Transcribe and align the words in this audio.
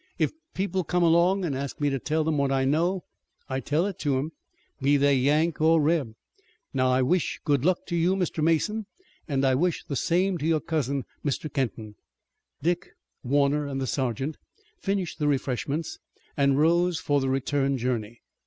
If 0.17 0.31
people 0.55 0.83
come 0.83 1.03
along 1.03 1.45
an' 1.45 1.53
ask 1.53 1.79
me 1.79 1.91
to 1.91 1.99
tell 1.99 2.23
what 2.23 2.51
I 2.51 2.65
know 2.65 3.03
I 3.47 3.59
tell 3.59 3.85
it 3.85 3.99
to 3.99 4.17
'em, 4.17 4.31
be 4.81 4.97
they 4.97 5.15
Yank 5.15 5.61
or 5.61 5.79
Reb. 5.79 6.15
Now, 6.73 6.87
I 6.89 7.03
wish 7.03 7.39
good 7.45 7.63
luck 7.63 7.85
to 7.85 7.95
you, 7.95 8.15
Mr. 8.15 8.43
Mason, 8.43 8.87
an' 9.27 9.45
I 9.45 9.53
wish 9.53 9.83
the 9.83 9.95
same 9.95 10.39
to 10.39 10.47
your 10.47 10.59
cousin, 10.59 11.03
Mr. 11.23 11.53
Kenton." 11.53 11.93
Dick, 12.63 12.93
Warner 13.21 13.67
and 13.67 13.79
the 13.79 13.85
sergeant 13.85 14.37
finished 14.79 15.19
the 15.19 15.27
refreshments 15.27 15.99
and 16.35 16.57
rose 16.57 16.99
for 16.99 17.21
the 17.21 17.29
return 17.29 17.77
journey. 17.77 18.21